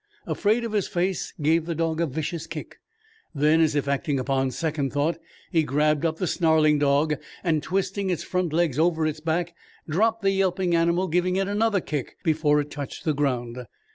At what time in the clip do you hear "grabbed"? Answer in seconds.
5.61-6.07